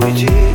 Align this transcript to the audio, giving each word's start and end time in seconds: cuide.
cuide. 0.00 0.49